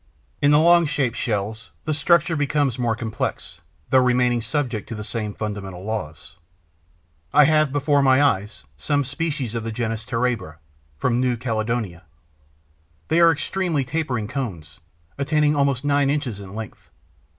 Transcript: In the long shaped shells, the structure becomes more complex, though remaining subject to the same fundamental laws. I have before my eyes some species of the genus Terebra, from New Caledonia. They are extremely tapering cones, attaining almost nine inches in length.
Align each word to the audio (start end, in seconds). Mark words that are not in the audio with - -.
In 0.41 0.49
the 0.49 0.57
long 0.57 0.87
shaped 0.87 1.15
shells, 1.15 1.73
the 1.85 1.93
structure 1.93 2.35
becomes 2.35 2.79
more 2.79 2.95
complex, 2.95 3.61
though 3.91 3.99
remaining 4.01 4.41
subject 4.41 4.89
to 4.89 4.95
the 4.95 5.03
same 5.03 5.35
fundamental 5.35 5.83
laws. 5.83 6.37
I 7.31 7.43
have 7.45 7.71
before 7.71 8.01
my 8.01 8.19
eyes 8.19 8.63
some 8.77 9.03
species 9.03 9.53
of 9.53 9.63
the 9.63 9.71
genus 9.71 10.03
Terebra, 10.03 10.57
from 10.97 11.19
New 11.21 11.37
Caledonia. 11.37 12.01
They 13.09 13.19
are 13.19 13.31
extremely 13.31 13.83
tapering 13.85 14.27
cones, 14.27 14.79
attaining 15.19 15.55
almost 15.55 15.85
nine 15.85 16.09
inches 16.09 16.39
in 16.39 16.55
length. 16.55 16.89